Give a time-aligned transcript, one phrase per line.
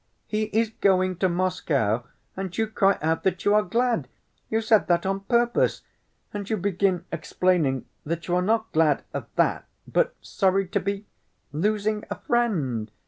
[0.25, 2.05] "He is going to Moscow,
[2.35, 4.07] and you cry out that you are glad.
[4.49, 5.83] You said that on purpose!
[6.33, 12.05] And you begin explaining that you are not glad of that but sorry to be—losing
[12.09, 12.89] a friend.